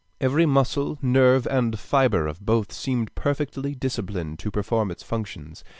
Every 0.19 0.47
muscle, 0.47 0.97
nerve, 1.03 1.45
and 1.45 1.77
fibre 1.79 2.25
of 2.25 2.43
both 2.43 2.71
seemed 2.73 3.13
perfectly 3.13 3.75
disciplined 3.75 4.39
to 4.39 4.49
perform 4.49 4.89
its 4.89 5.03
functions. 5.03 5.63